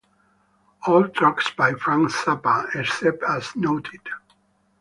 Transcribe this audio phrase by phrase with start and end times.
[0.87, 4.01] All tracks by Frank Zappa except as noted.